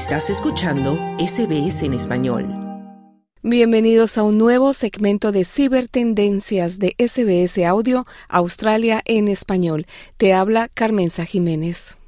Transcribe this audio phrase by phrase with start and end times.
[0.00, 2.48] Estás escuchando SBS en español.
[3.42, 9.86] Bienvenidos a un nuevo segmento de Cibertendencias de SBS Audio Australia en español.
[10.16, 11.98] Te habla Carmenza Jiménez.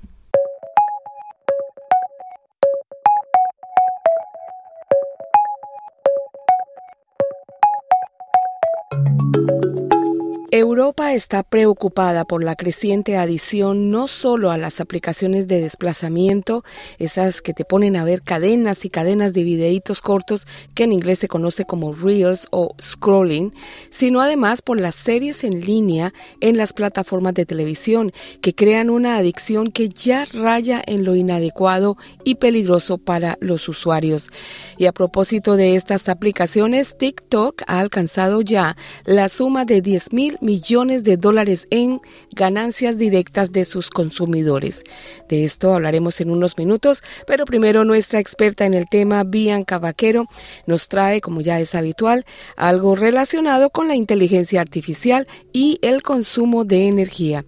[10.54, 16.62] Europa está preocupada por la creciente adición no solo a las aplicaciones de desplazamiento,
[16.98, 21.20] esas que te ponen a ver cadenas y cadenas de videitos cortos que en inglés
[21.20, 23.54] se conoce como reels o scrolling,
[23.88, 26.12] sino además por las series en línea
[26.42, 28.12] en las plataformas de televisión
[28.42, 34.28] que crean una adicción que ya raya en lo inadecuado y peligroso para los usuarios.
[34.76, 38.76] Y a propósito de estas aplicaciones, TikTok ha alcanzado ya
[39.06, 42.00] la suma de 10 mil millones de dólares en
[42.32, 44.84] ganancias directas de sus consumidores.
[45.28, 50.26] De esto hablaremos en unos minutos, pero primero nuestra experta en el tema, Bianca Vaquero,
[50.66, 52.26] nos trae, como ya es habitual,
[52.56, 57.44] algo relacionado con la inteligencia artificial y el consumo de energía.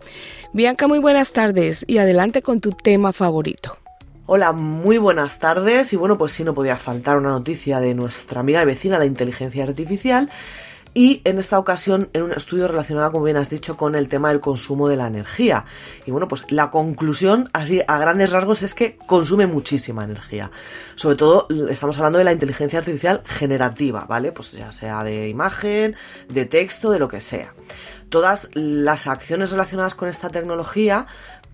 [0.53, 3.77] Bianca, muy buenas tardes y adelante con tu tema favorito.
[4.27, 8.41] Hola, muy buenas tardes y bueno, pues sí no podía faltar una noticia de nuestra
[8.41, 10.31] amiga y vecina, la inteligencia artificial,
[10.95, 14.29] y en esta ocasión en un estudio relacionado, como bien has dicho, con el tema
[14.29, 15.65] del consumo de la energía.
[16.07, 20.53] Y bueno, pues la conclusión, así a grandes rasgos, es que consume muchísima energía.
[20.95, 24.31] Sobre todo estamos hablando de la inteligencia artificial generativa, ¿vale?
[24.31, 25.97] Pues ya sea de imagen,
[26.29, 27.53] de texto, de lo que sea.
[28.09, 31.07] Todas las acciones relacionadas con esta tecnología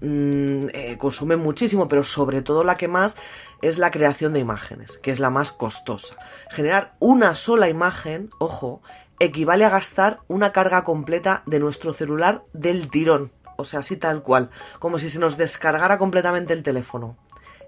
[0.02, 3.16] mm, eh, consumen muchísimo, pero sobre todo la que más
[3.62, 6.16] es la creación de imágenes, que es la más costosa.
[6.50, 8.82] Generar una sola imagen, ojo,
[9.20, 13.30] equivale a gastar una carga completa de nuestro celular del tirón.
[13.56, 14.50] O sea, así tal cual.
[14.78, 17.16] Como si se nos descargara completamente el teléfono.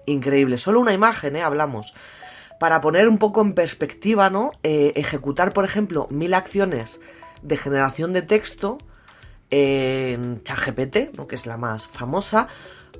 [0.05, 0.57] Increíble.
[0.57, 1.43] Solo una imagen, ¿eh?
[1.43, 1.93] Hablamos.
[2.59, 4.51] Para poner un poco en perspectiva, ¿no?
[4.63, 6.99] Eh, ejecutar, por ejemplo, mil acciones
[7.41, 8.79] de generación de texto
[9.49, 11.27] en ChatGPT, ¿no?
[11.27, 12.47] que es la más famosa,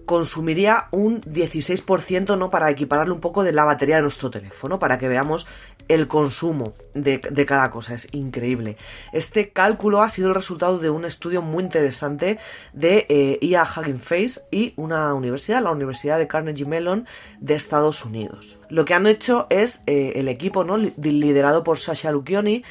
[0.06, 2.50] consumiría un 16%, ¿no?
[2.50, 5.48] Para equipararle un poco de la batería de nuestro teléfono, para que veamos
[5.88, 7.94] el consumo de, cada cosa.
[7.94, 8.78] Es increíble.
[9.12, 12.40] Este cálculo ha sido el resultado de un estudio muy interesante
[12.74, 17.06] de eh, IA Hugging Face y una universidad, la Universidad de Carnegie Mellon
[17.40, 18.60] de Estados Unidos.
[18.70, 20.78] Lo que han hecho es eh, el equipo, ¿no?
[20.78, 22.64] liderado por Sasha Lucchioni,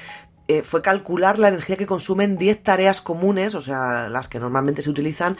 [0.49, 4.83] eh, fue calcular la energía que consumen 10 tareas comunes, o sea, las que normalmente
[4.83, 5.37] se utilizan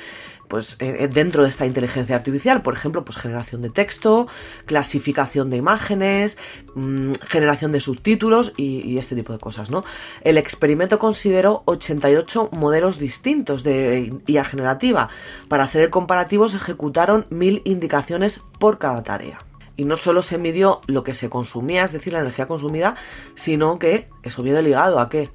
[0.49, 4.29] pues eh, eh, dentro de esta inteligencia artificial, por ejemplo, pues generación de texto,
[4.67, 6.39] clasificación de imágenes,
[6.75, 9.85] mm, generación de subtítulos y, este tipo de cosas, ¿no?
[10.23, 15.09] El experimento consideró 88 modelos distintos de IA generativa.
[15.49, 19.41] Para hacer el comparativo se ejecutaron mil indicaciones por cada tarea
[19.77, 22.97] y no solo se midió lo que se consumía, es decir, la energía consumida,
[23.35, 25.31] sino que eso viene ligado a qué?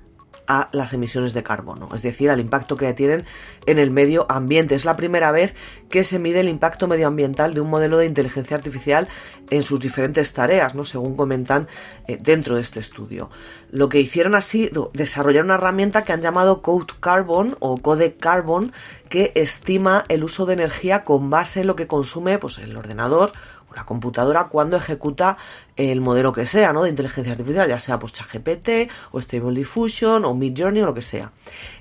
[0.47, 3.25] a las emisiones de carbono, es decir, al impacto que tienen
[3.65, 4.75] en el medio ambiente.
[4.75, 5.55] Es la primera vez
[5.89, 9.09] que se mide el impacto medioambiental de un modelo de inteligencia artificial
[9.49, 10.85] en sus diferentes tareas, ¿no?
[10.85, 11.67] según comentan
[12.07, 13.29] eh, dentro de este estudio.
[13.71, 18.15] Lo que hicieron ha sido desarrollar una herramienta que han llamado Code Carbon o Code
[18.15, 18.71] Carbon,
[19.09, 23.33] que estima el uso de energía con base en lo que consume pues, el ordenador
[23.77, 25.37] la computadora cuando ejecuta
[25.75, 26.81] el modelo que sea, ¿no?
[26.81, 31.03] De inteligencia artificial, ya sea pues ChatGPT o Stable Diffusion o Midjourney o lo que
[31.03, 31.31] sea.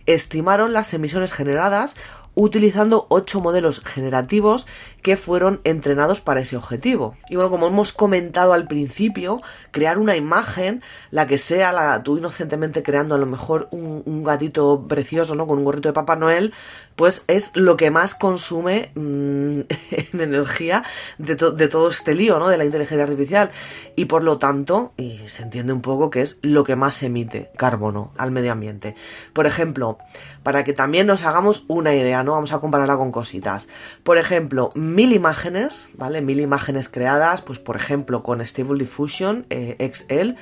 [0.05, 1.97] Estimaron las emisiones generadas
[2.37, 4.67] utilizando ocho modelos generativos
[5.03, 7.15] que fueron entrenados para ese objetivo.
[7.31, 12.19] Y bueno, como hemos comentado al principio, crear una imagen, la que sea, la, tú
[12.19, 15.47] inocentemente creando a lo mejor un, gatito precioso, ¿no?
[15.47, 16.53] Con un gorrito de Papá Noel,
[16.97, 19.61] pues es lo que más consume mm,
[20.13, 20.85] en energía
[21.19, 22.49] de, de, todo este lío, ¿no?
[22.49, 23.51] De la inteligencia artificial.
[23.95, 27.51] Y por lo tanto, y se entiende un poco que es lo que más emite
[27.57, 28.95] carbono al medio ambiente.
[29.33, 29.99] Por ejemplo,
[30.43, 32.33] para que también nos hagamos una idea, ¿no?
[32.33, 33.69] Vamos a compararla con cositas.
[34.03, 36.21] Por ejemplo, mil imágenes, ¿vale?
[36.21, 40.33] Mil imágenes creadas, pues por ejemplo, con Stable Diffusion eh, XL,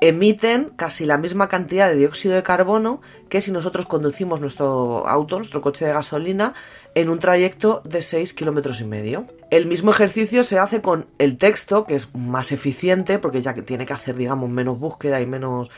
[0.00, 5.36] emiten casi la misma cantidad de dióxido de carbono que si nosotros conducimos nuestro auto,
[5.36, 6.54] nuestro coche de gasolina,
[6.94, 9.26] en un trayecto de 6 kilómetros y medio.
[9.50, 13.62] El mismo ejercicio se hace con el texto, que es más eficiente, porque ya que
[13.62, 15.70] tiene que hacer, digamos, menos búsqueda y menos.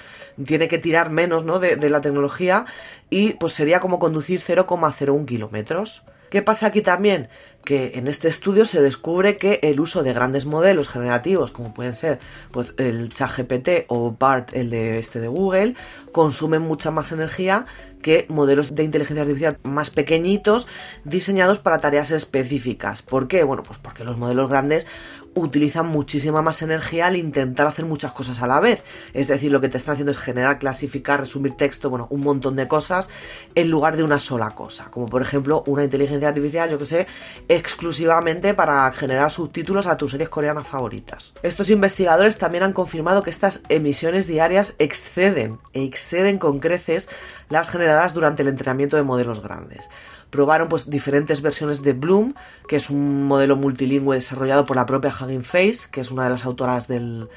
[0.45, 1.59] tiene que tirar menos, ¿no?
[1.59, 2.67] De, de la tecnología,
[3.11, 6.05] y pues sería como conducir 0,01 kilómetros.
[6.31, 7.29] ¿Qué pasa aquí también?
[7.69, 11.93] que en este estudio se descubre que el uso de grandes modelos generativos, como pueden
[11.93, 12.19] ser
[12.51, 15.75] pues, el ChatGPT o BART, el de este de Google,
[16.11, 17.67] consumen mucha más energía
[18.01, 20.67] que modelos de inteligencia artificial más pequeñitos
[21.05, 23.03] diseñados para tareas específicas.
[23.03, 23.45] ¿Por qué?
[23.45, 24.87] Bueno, pues porque los modelos grandes
[25.35, 28.83] utilizan muchísima más energía al intentar hacer muchas cosas a la vez.
[29.13, 32.57] Es decir, lo que te están haciendo es generar, clasificar, resumir texto, bueno, un montón
[32.57, 33.11] de cosas
[33.55, 34.91] en lugar de una sola cosa.
[34.91, 37.07] Como por ejemplo una inteligencia artificial, yo que sé,
[37.49, 41.35] exclusivamente para generar subtítulos a tus series coreanas favoritas.
[41.43, 47.09] Estos investigadores también han confirmado que estas emisiones diarias exceden, exceden con creces
[47.49, 49.89] las generadas durante el entrenamiento de modelos grandes
[50.31, 52.35] probaron pues diferentes versiones de Bloom,
[52.69, 56.31] que es un modelo multilingüe desarrollado por la propia Hugging Face, que es una de
[56.31, 57.29] las autoras del,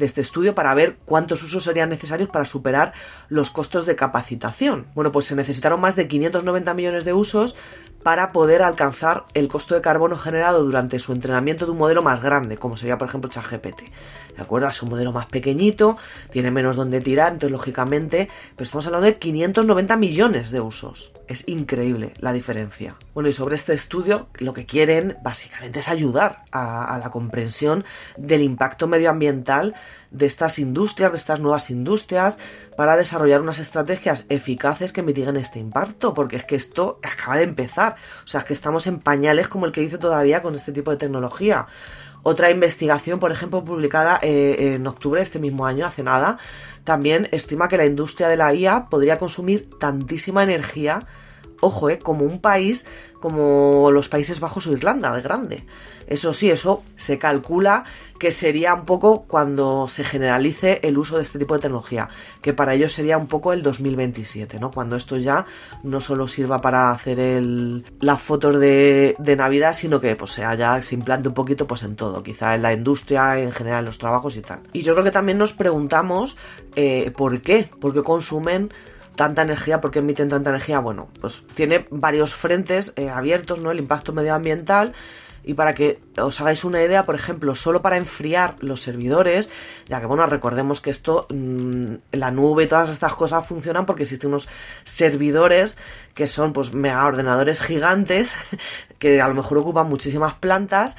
[0.00, 2.92] de este estudio para ver cuántos usos serían necesarios para superar
[3.28, 4.88] los costos de capacitación.
[4.94, 7.54] Bueno, pues se necesitaron más de 590 millones de usos
[8.02, 12.22] para poder alcanzar el costo de carbono generado durante su entrenamiento de un modelo más
[12.22, 13.82] grande, como sería por ejemplo ChatGPT.
[14.36, 14.68] ¿De acuerdo?
[14.68, 15.98] Es un modelo más pequeñito,
[16.30, 21.12] tiene menos donde tirar, entonces lógicamente, pero estamos hablando de 590 millones de usos.
[21.28, 22.96] Es increíble la diferencia.
[23.12, 27.84] Bueno, y sobre este estudio, lo que quieren básicamente es ayudar a, a la comprensión
[28.16, 29.74] del impacto medioambiental
[30.10, 32.38] de estas industrias, de estas nuevas industrias,
[32.76, 37.44] para desarrollar unas estrategias eficaces que mitiguen este impacto, porque es que esto acaba de
[37.44, 40.72] empezar, o sea, es que estamos en pañales como el que dice todavía con este
[40.72, 41.66] tipo de tecnología.
[42.22, 46.38] Otra investigación, por ejemplo, publicada eh, en octubre de este mismo año, hace nada,
[46.84, 51.06] también estima que la industria de la IA podría consumir tantísima energía
[51.60, 52.86] ojo, eh, como un país
[53.20, 55.64] como los Países Bajos o Irlanda, de grande.
[56.06, 57.84] Eso sí, eso se calcula
[58.18, 62.08] que sería un poco cuando se generalice el uso de este tipo de tecnología,
[62.42, 64.70] que para ellos sería un poco el 2027, ¿no?
[64.70, 65.46] Cuando esto ya
[65.84, 67.42] no solo sirva para hacer
[68.00, 71.82] las fotos de, de Navidad, sino que pues sea ya se implante un poquito pues
[71.84, 74.60] en todo, quizá en la industria, en general en los trabajos y tal.
[74.72, 76.36] Y yo creo que también nos preguntamos
[76.74, 78.70] eh, por qué, por qué consumen
[79.20, 80.78] tanta energía, ¿por qué emiten tanta energía?
[80.78, 83.70] Bueno, pues tiene varios frentes eh, abiertos, ¿no?
[83.70, 84.94] El impacto medioambiental.
[85.44, 89.50] Y para que os hagáis una idea, por ejemplo, solo para enfriar los servidores,
[89.86, 94.04] ya que bueno, recordemos que esto, mm, la nube y todas estas cosas funcionan porque
[94.04, 94.48] existen unos
[94.84, 95.76] servidores
[96.14, 98.36] que son pues mega ordenadores gigantes
[98.98, 100.96] que a lo mejor ocupan muchísimas plantas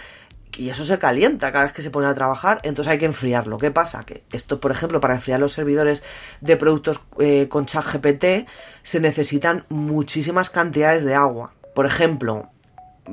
[0.57, 3.57] y eso se calienta cada vez que se pone a trabajar, entonces hay que enfriarlo.
[3.57, 4.03] ¿Qué pasa?
[4.03, 6.03] Que esto, por ejemplo, para enfriar los servidores
[6.41, 8.47] de productos eh, con ChatGPT
[8.83, 11.53] se necesitan muchísimas cantidades de agua.
[11.73, 12.49] Por ejemplo,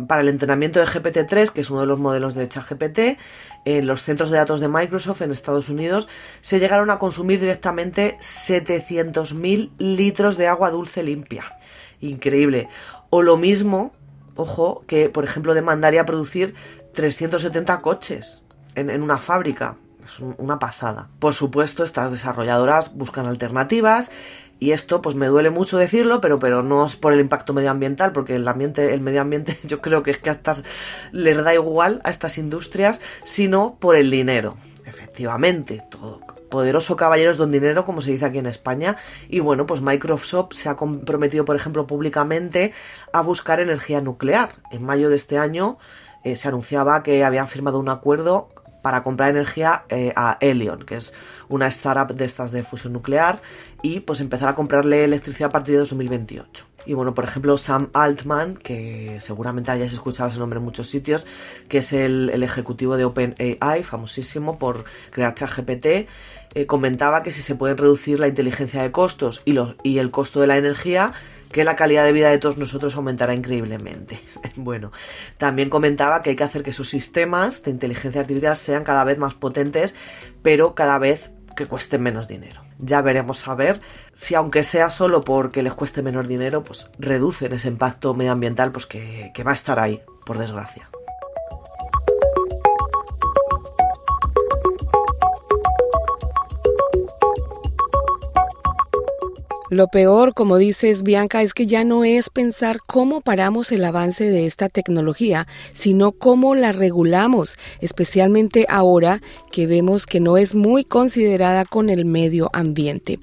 [0.06, 3.18] para el entrenamiento de GPT-3, que es uno de los modelos de ChatGPT,
[3.64, 6.08] en los centros de datos de Microsoft en Estados Unidos
[6.40, 11.44] se llegaron a consumir directamente 700.000 litros de agua dulce limpia.
[12.00, 12.68] Increíble.
[13.10, 13.92] O lo mismo,
[14.36, 16.54] ojo, que por ejemplo demandaría producir
[16.98, 18.42] 370 coches
[18.74, 19.76] en, una fábrica.
[20.04, 21.08] Es una pasada.
[21.20, 24.10] Por supuesto, estas desarrolladoras buscan alternativas
[24.58, 28.10] y esto, pues me duele mucho decirlo, pero, pero no es por el impacto medioambiental,
[28.10, 30.64] porque el ambiente, el medio ambiente, yo creo que es que a estas
[31.12, 34.56] les da igual a estas industrias, sino por el dinero.
[34.84, 36.20] Efectivamente, todo.
[36.50, 38.96] Poderoso caballeros don dinero, como se dice aquí en España.
[39.28, 42.72] Y bueno, pues Microsoft se ha comprometido, por ejemplo, públicamente
[43.12, 44.54] a buscar energía nuclear.
[44.72, 45.78] En mayo de este año
[46.24, 48.48] eh, se anunciaba que habían firmado un acuerdo
[48.82, 51.14] para comprar energía eh, a Helion, que es
[51.48, 53.42] una startup de estas de fusión nuclear,
[53.82, 56.67] y pues empezar a comprarle electricidad a partir de 2028.
[56.88, 61.26] Y bueno, por ejemplo, Sam Altman, que seguramente hayáis escuchado ese nombre en muchos sitios,
[61.68, 65.86] que es el, ejecutivo de OpenAI, famosísimo por crear ChatGPT,
[66.54, 70.40] eh, comentaba que si se puede reducir la inteligencia de costos y, y el costo
[70.40, 71.12] de la energía,
[71.52, 74.18] que la calidad de vida de todos nosotros aumentará increíblemente.
[74.56, 74.90] bueno,
[75.36, 79.18] también comentaba que hay que hacer que sus sistemas de inteligencia artificial sean cada vez
[79.18, 79.94] más potentes,
[80.40, 82.62] pero cada vez que cuesten menos dinero.
[82.78, 83.80] Ya veremos a ver
[84.12, 88.86] si aunque sea solo porque les cueste menos dinero, pues reducen ese impacto medioambiental pues
[88.86, 90.88] que va a estar ahí, por desgracia.
[99.70, 104.30] Lo peor, como dices Bianca, es que ya no es pensar cómo paramos el avance
[104.30, 109.20] de esta tecnología, sino cómo la regulamos, especialmente ahora
[109.52, 113.18] que vemos que no es muy considerada con el medio ambiente.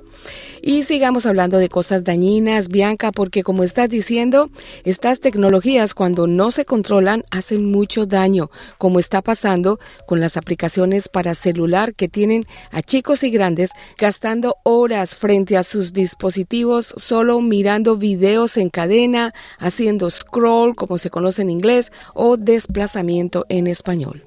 [0.67, 4.50] Y sigamos hablando de cosas dañinas, Bianca, porque como estás diciendo,
[4.84, 11.07] estas tecnologías cuando no se controlan hacen mucho daño, como está pasando con las aplicaciones
[11.07, 13.69] para celular que tienen a chicos y grandes
[14.00, 21.12] gastando horas frente a sus dispositivos solo mirando videos en cadena, haciendo scroll, como se
[21.12, 24.24] conoce en inglés, o desplazamiento en español.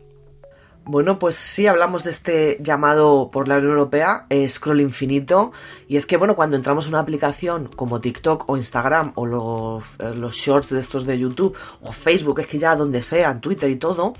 [0.90, 5.52] Bueno, pues sí hablamos de este llamado por la Unión Europea eh, scroll infinito.
[5.86, 9.84] Y es que, bueno, cuando entramos en una aplicación como TikTok o Instagram o los,
[9.98, 13.42] eh, los shorts de estos de YouTube o Facebook, es que ya donde sea, en
[13.42, 14.14] Twitter y todo,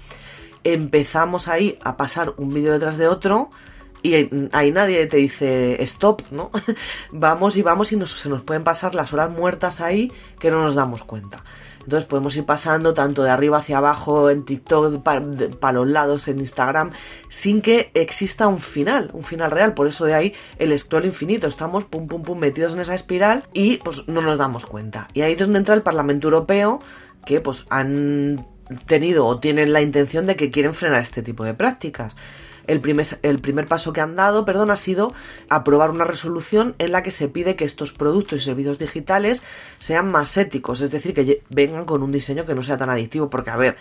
[0.62, 3.48] empezamos ahí a pasar un vídeo detrás de otro
[4.02, 6.50] y ahí nadie te dice stop, ¿no?
[7.12, 10.74] vamos y vamos y se nos pueden pasar las horas muertas ahí que no nos
[10.74, 11.42] damos cuenta.
[11.88, 16.38] Entonces podemos ir pasando tanto de arriba hacia abajo en TikTok, para los lados, en
[16.38, 16.90] Instagram,
[17.30, 19.72] sin que exista un final, un final real.
[19.72, 21.46] Por eso de ahí el scroll infinito.
[21.46, 25.08] Estamos pum pum pum metidos en esa espiral y pues no nos damos cuenta.
[25.14, 26.82] Y ahí es donde entra el Parlamento Europeo,
[27.24, 28.46] que pues han
[28.84, 32.16] tenido o tienen la intención de que quieren frenar este tipo de prácticas
[32.68, 35.12] el primer, el primer paso que han dado, perdón, ha sido
[35.48, 39.42] aprobar una resolución en la que se pide que estos productos y servicios digitales
[39.80, 43.28] sean más éticos, es decir, que vengan con un diseño que no sea tan adictivo,
[43.30, 43.76] porque a ver,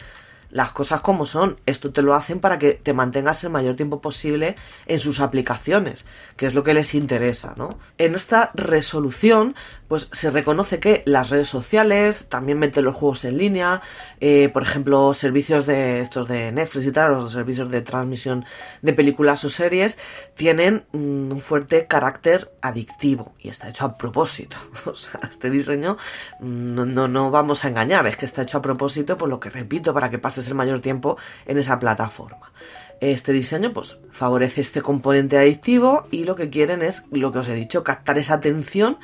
[0.49, 1.59] las cosas como son.
[1.65, 6.05] Esto te lo hacen para que te mantengas el mayor tiempo posible en sus aplicaciones,
[6.35, 7.77] que es lo que les interesa, ¿no?
[7.97, 9.55] En esta resolución,
[9.87, 13.81] pues se reconoce que las redes sociales también meten los juegos en línea,
[14.19, 18.45] eh, por ejemplo, servicios de estos de Netflix y tal, los servicios de transmisión
[18.81, 19.97] de películas o series,
[20.35, 24.57] tienen mm, un fuerte carácter adictivo y está hecho a propósito.
[24.85, 25.97] o sea, este diseño
[26.39, 29.39] mm, no, no, no vamos a engañar, es que está hecho a propósito, por lo
[29.39, 32.51] que repito, para que pase es el mayor tiempo en esa plataforma.
[32.99, 37.47] Este diseño pues favorece este componente adictivo y lo que quieren es, lo que os
[37.47, 38.97] he dicho, captar esa atención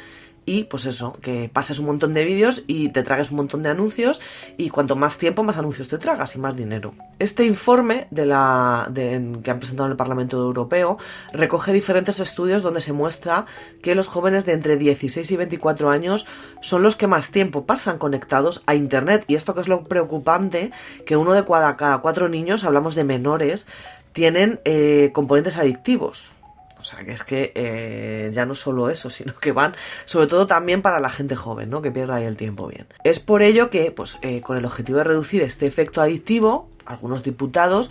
[0.45, 3.69] y pues eso, que pases un montón de vídeos y te tragues un montón de
[3.69, 4.21] anuncios
[4.57, 6.93] y cuanto más tiempo más anuncios te tragas y más dinero.
[7.19, 10.97] Este informe de la que han presentado en el Parlamento Europeo
[11.31, 13.45] recoge diferentes estudios donde se muestra
[13.81, 16.27] que los jóvenes de entre 16 y 24 años
[16.61, 20.71] son los que más tiempo pasan conectados a internet y esto que es lo preocupante
[21.05, 23.67] que uno de cada, cuatro niños, hablamos de menores,
[24.11, 26.33] tienen eh, componentes adictivos.
[26.83, 29.73] O sea, que es que eh, ya no solo eso, sino que van
[30.03, 31.81] sobre todo también para la gente joven, ¿no?
[31.81, 32.87] Que pierda ahí el tiempo bien.
[33.05, 37.23] Es por ello que, pues, eh, con el objetivo de reducir este efecto adictivo, algunos
[37.23, 37.89] diputados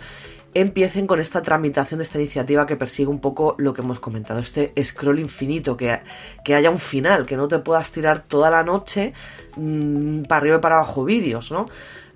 [0.53, 4.39] empiecen con esta tramitación de esta iniciativa que persigue un poco lo que hemos comentado,
[4.39, 5.99] este scroll infinito, que,
[6.45, 9.13] que haya un final, que no te puedas tirar toda la noche
[9.55, 11.65] mmm, para arriba y para abajo vídeos, ¿no?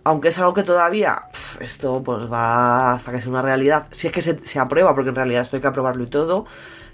[0.08, 1.24] Aunque es algo que todavía,
[1.60, 5.16] esto pues va hasta que sea una realidad, si es que se, aprueba, porque en
[5.16, 6.46] realidad esto hay que aprobarlo y todo,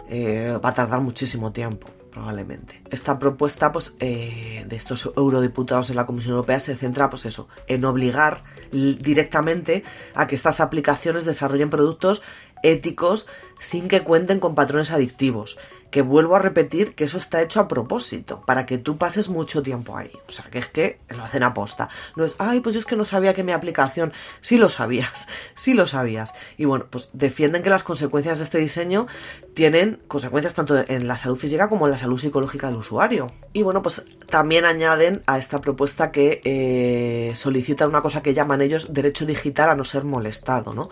[0.10, 2.82] eh, va a tardar muchísimo tiempo, probablemente.
[2.90, 7.48] Esta propuesta, pues, eh, de estos eurodiputados en la Comisión Europea se centra, pues eso,
[7.68, 9.84] en obligar directamente
[10.16, 12.24] a que estas aplicaciones desarrollen productos
[12.64, 13.28] éticos
[13.60, 15.60] sin que cuenten con patrones adictivos
[15.94, 19.62] que vuelvo a repetir que eso está hecho a propósito, para que tú pases mucho
[19.62, 20.10] tiempo ahí.
[20.28, 21.88] O sea, que es que lo hacen a posta.
[22.16, 25.28] No es, ay, pues yo es que no sabía que mi aplicación, sí lo sabías,
[25.54, 26.34] sí lo sabías.
[26.58, 29.06] Y bueno, pues defienden que las consecuencias de este diseño
[29.54, 33.32] tienen consecuencias tanto en la salud física como en la salud psicológica del usuario.
[33.54, 38.64] Y bueno, pues también añaden a esta propuesta que eh, solicitan una cosa que llaman
[38.64, 40.90] ellos derecho digital a no ser molestado, ¿no?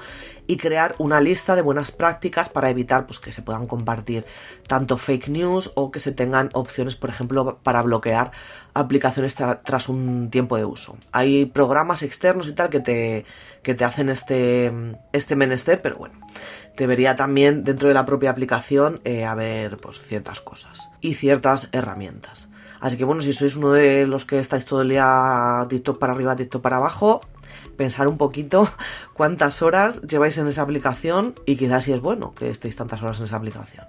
[0.52, 4.26] Y crear una lista de buenas prácticas para evitar pues, que se puedan compartir
[4.68, 8.34] tanto fake news o que se tengan opciones, por ejemplo, para bloquear
[8.74, 10.98] aplicaciones tras un tiempo de uso.
[11.14, 13.26] Hay programas externos y tal que te,
[13.64, 14.74] que te hacen este,
[15.14, 16.20] este menester, pero bueno,
[16.76, 22.50] debería también dentro de la propia aplicación eh, haber pues, ciertas cosas y ciertas herramientas.
[22.82, 26.12] Así que bueno, si sois uno de los que estáis todo el día TikTok para
[26.12, 27.22] arriba, TikTok para abajo,
[27.82, 28.70] pensar un poquito
[29.14, 33.18] cuántas horas lleváis en esa aplicación y quizás si es bueno que estéis tantas horas
[33.18, 33.88] en esa aplicación.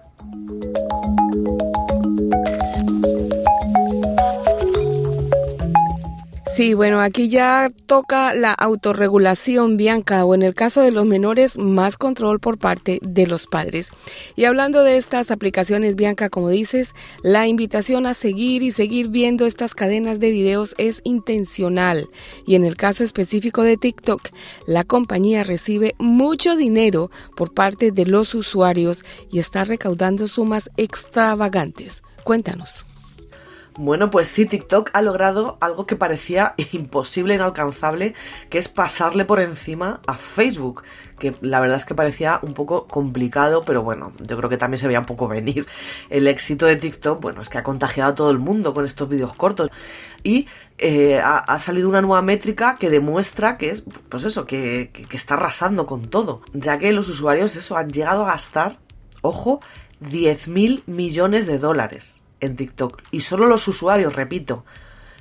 [6.62, 11.58] Sí, bueno, aquí ya toca la autorregulación, Bianca, o en el caso de los menores,
[11.58, 13.90] más control por parte de los padres.
[14.36, 19.44] Y hablando de estas aplicaciones, Bianca, como dices, la invitación a seguir y seguir viendo
[19.44, 22.08] estas cadenas de videos es intencional.
[22.46, 24.28] Y en el caso específico de TikTok,
[24.64, 32.04] la compañía recibe mucho dinero por parte de los usuarios y está recaudando sumas extravagantes.
[32.22, 32.86] Cuéntanos.
[33.78, 38.14] Bueno, pues sí, TikTok ha logrado algo que parecía imposible, inalcanzable,
[38.50, 40.82] que es pasarle por encima a Facebook,
[41.18, 44.76] que la verdad es que parecía un poco complicado, pero bueno, yo creo que también
[44.78, 45.66] se veía un poco venir.
[46.10, 49.08] El éxito de TikTok, bueno, es que ha contagiado a todo el mundo con estos
[49.08, 49.70] vídeos cortos
[50.22, 55.16] y eh, ha, salido una nueva métrica que demuestra que es, pues eso, que, que
[55.16, 58.78] está arrasando con todo, ya que los usuarios, eso, han llegado a gastar,
[59.22, 59.60] ojo,
[60.00, 63.00] 10 mil millones de dólares en TikTok.
[63.10, 64.66] Y solo los usuarios, repito,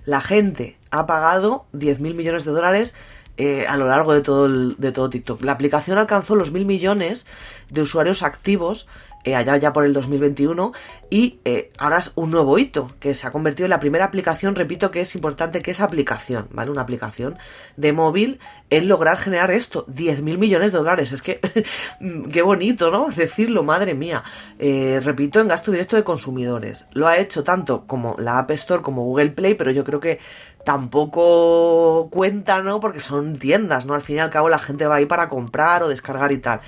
[0.05, 2.95] la gente ha pagado 10.000 millones de dólares
[3.37, 5.41] eh, a lo largo de todo, de todo TikTok.
[5.43, 7.25] La aplicación alcanzó los mil millones
[7.69, 8.87] de usuarios activos
[9.23, 10.73] eh, allá ya por el 2021
[11.09, 14.55] y eh, ahora es un nuevo hito que se ha convertido en la primera aplicación,
[14.55, 16.71] repito que es importante que es aplicación, ¿vale?
[16.71, 17.37] Una aplicación
[17.75, 21.39] de móvil en lograr generar esto, 10 mil millones de dólares, es que
[22.31, 23.09] qué bonito, ¿no?
[23.09, 24.23] Decirlo, madre mía,
[24.57, 26.87] eh, repito, en gasto directo de consumidores.
[26.93, 30.19] Lo ha hecho tanto como la App Store como Google Play, pero yo creo que
[30.63, 32.79] tampoco cuenta, ¿no?
[32.79, 33.93] Porque son tiendas, ¿no?
[33.93, 36.61] Al fin y al cabo la gente va ahí para comprar o descargar y tal.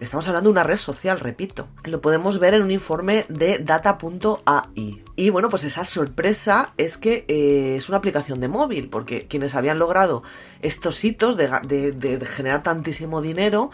[0.00, 1.68] Estamos hablando de una red social, repito.
[1.84, 5.04] Lo podemos ver en un informe de data.ai.
[5.14, 9.54] Y bueno, pues esa sorpresa es que eh, es una aplicación de móvil, porque quienes
[9.54, 10.22] habían logrado
[10.62, 13.70] estos hitos de generar tantísimo dinero,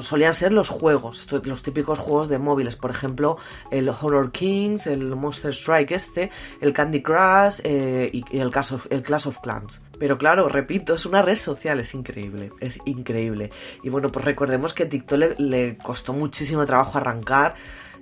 [0.00, 3.38] solían ser los juegos, los típicos juegos de móviles, por ejemplo,
[3.70, 9.02] el Horror Kings, el Monster Strike este, el Candy Crush eh, y, el, caso, el
[9.02, 9.80] Clash of Clans.
[9.98, 13.50] Pero claro, repito, es una red social, es increíble, es increíble.
[13.82, 17.54] Y bueno, pues recordemos que TikTok le, le costó muchísimo trabajo arrancar.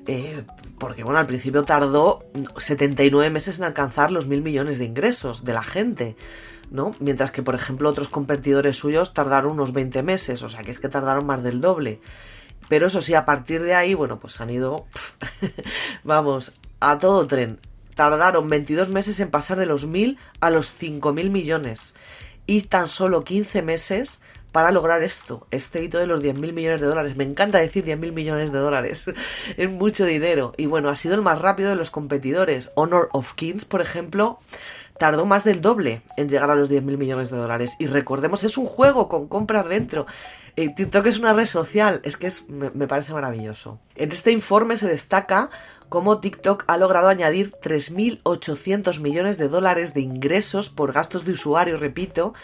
[0.06, 0.44] Eh,
[0.78, 2.24] porque bueno, al principio tardó
[2.56, 6.16] 79 meses en alcanzar los mil millones de ingresos de la gente.
[6.70, 6.94] ¿no?
[6.98, 10.78] Mientras que, por ejemplo, otros competidores suyos tardaron unos 20 meses, o sea que es
[10.78, 12.00] que tardaron más del doble.
[12.68, 14.86] Pero eso sí, a partir de ahí, bueno, pues han ido,
[16.04, 17.60] vamos, a todo tren.
[17.94, 21.94] Tardaron 22 meses en pasar de los 1.000 a los 5.000 millones.
[22.46, 24.20] Y tan solo 15 meses
[24.54, 27.16] para lograr esto, este hito de los 10.000 millones de dólares.
[27.16, 29.04] Me encanta decir 10.000 millones de dólares,
[29.56, 30.54] es mucho dinero.
[30.56, 32.70] Y bueno, ha sido el más rápido de los competidores.
[32.76, 34.38] Honor of Kings, por ejemplo,
[34.96, 37.74] tardó más del doble en llegar a los 10.000 millones de dólares.
[37.80, 40.06] Y recordemos, es un juego con compras dentro.
[40.54, 43.80] Eh, TikTok es una red social, es que es, me, parece maravilloso.
[43.96, 45.50] En este informe se destaca
[45.88, 51.76] cómo TikTok ha logrado añadir 3.800 millones de dólares de ingresos por gastos de usuario,
[51.76, 52.34] repito,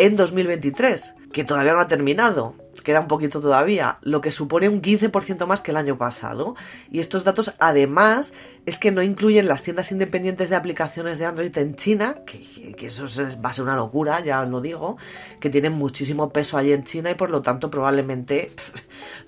[0.00, 4.82] en 2023, que todavía no ha terminado queda un poquito todavía, lo que supone un
[4.82, 6.54] 15% más que el año pasado.
[6.90, 8.32] Y estos datos además
[8.66, 13.06] es que no incluyen las tiendas independientes de aplicaciones de Android en China, que, eso
[13.44, 14.96] va a ser una locura, ya os lo digo,
[15.40, 18.52] que tienen muchísimo peso allí en China y por lo tanto probablemente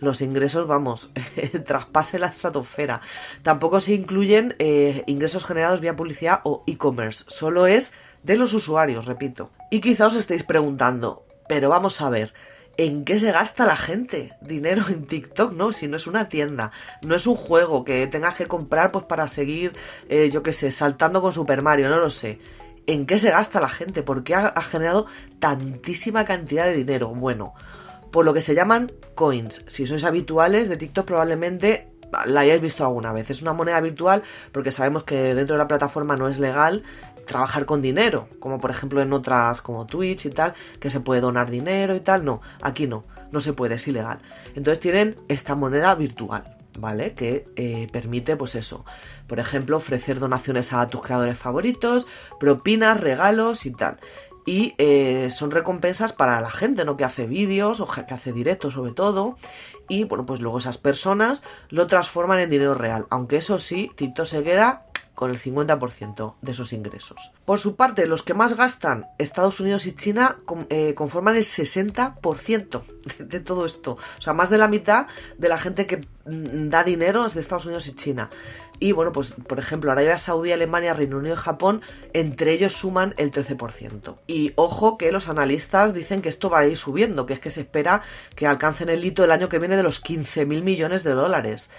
[0.03, 1.11] los ingresos, vamos,
[1.65, 3.01] traspase la estratosfera.
[3.43, 9.07] Tampoco se incluyen eh, ingresos generados vía publicidad o e-commerce, solo es de los usuarios,
[9.07, 9.51] repito.
[9.71, 12.35] Y quizá os estéis preguntando, pero vamos a ver,
[12.79, 15.53] ¿En qué se gasta la gente dinero en TikTok?
[15.53, 19.05] No, si no es una tienda, no es un juego que tengas que comprar pues
[19.05, 19.77] para seguir,
[20.09, 22.39] eh, yo qué sé, saltando con Super Mario, no lo sé.
[22.87, 24.03] ¿En qué se gasta la gente?
[24.03, 25.07] ¿Por qué ha, generado
[25.39, 27.09] tantísima cantidad de dinero?
[27.09, 27.53] Bueno,
[28.13, 29.65] por lo que se llaman coins.
[29.67, 31.89] Si sois habituales de TikTok probablemente
[32.27, 33.31] la hayáis visto alguna vez.
[33.31, 34.23] Es una moneda virtual
[34.53, 36.85] porque sabemos que dentro de la plataforma no es legal
[37.27, 41.21] trabajar con dinero, como por ejemplo en otras como Twitch y tal, que se puede
[41.21, 44.21] donar dinero y tal, no, aquí no, no se puede, es ilegal.
[44.55, 47.15] Entonces tienen esta moneda virtual, ¿vale?
[47.15, 48.85] Que eh, permite, pues eso,
[49.27, 52.07] por ejemplo, ofrecer donaciones a tus creadores favoritos,
[52.39, 53.99] propinas, regalos y tal.
[54.45, 56.97] Y eh, son recompensas para la gente, ¿no?
[56.97, 59.37] Que hace vídeos o que hace directos sobre todo.
[59.89, 63.07] Y bueno, pues luego esas personas lo transforman en dinero real.
[63.11, 67.33] Aunque eso sí, Tito se queda con el 50% de esos ingresos.
[67.45, 70.39] Por su parte, los que más gastan Estados Unidos y China
[70.71, 72.83] eh, conforman el 60%
[73.19, 73.93] de, todo esto.
[73.93, 75.07] O sea, más de la mitad
[75.39, 78.31] de la gente que mm, da dinero es de Estados Unidos y China.
[78.83, 81.83] Y bueno, pues por ejemplo, Arabia Saudí, Alemania, Reino Unido y Japón,
[82.15, 84.17] entre ellos suman el 13%.
[84.27, 87.51] Y ojo que los analistas dicen que esto va a ir subiendo, que es que
[87.51, 88.03] se espera
[88.35, 91.71] que alcancen el hito el año que viene de los 15.000 millones de dólares.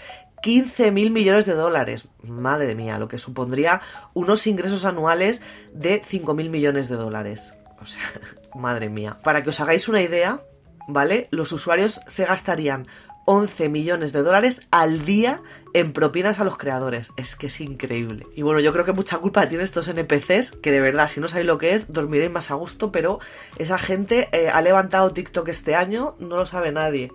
[0.43, 2.07] 15 mil millones de dólares.
[2.21, 3.81] Madre mía, lo que supondría
[4.13, 5.41] unos ingresos anuales
[5.73, 7.53] de 5 mil millones de dólares.
[7.81, 8.01] O sea,
[8.55, 9.19] madre mía.
[9.23, 10.41] Para que os hagáis una idea,
[10.87, 11.27] ¿vale?
[11.31, 12.87] Los usuarios se gastarían
[13.25, 15.41] 11 millones de dólares al día
[15.73, 17.11] en propinas a los creadores.
[17.17, 18.27] Es que es increíble.
[18.35, 21.27] Y bueno, yo creo que mucha culpa tiene estos NPCs, que de verdad, si no
[21.27, 23.19] sabéis lo que es, dormiréis más a gusto, pero
[23.57, 27.11] esa gente eh, ha levantado TikTok este año, no lo sabe nadie.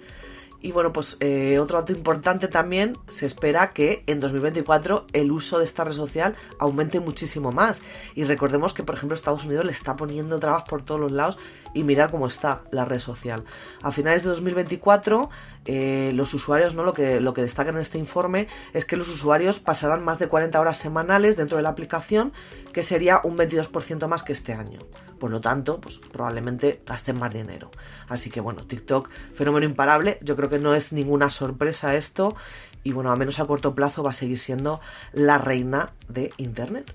[0.61, 5.59] Y bueno, pues eh, otro dato importante también, se espera que en 2024 el uso
[5.59, 7.83] de esta red social aumente muchísimo más.
[8.16, 11.38] Y recordemos que, por ejemplo, Estados Unidos le está poniendo trabas por todos los lados
[11.75, 13.44] y mirar cómo está la red social.
[13.83, 15.31] A finales de 2024,
[15.64, 16.83] eh, los usuarios, ¿no?
[16.83, 20.27] Lo que, lo que destacan en este informe es que los usuarios pasarán más de
[20.27, 22.33] 40 horas semanales dentro de la aplicación,
[22.73, 24.81] que sería un 22% más que este año.
[25.19, 27.71] Por lo tanto, pues probablemente gasten más dinero.
[28.09, 30.19] Así que bueno, TikTok, fenómeno imparable.
[30.23, 32.37] Yo creo que no es ninguna sorpresa esto.
[32.85, 34.81] Y bueno, a menos a corto plazo va a seguir siendo
[35.13, 36.95] la reina de Internet.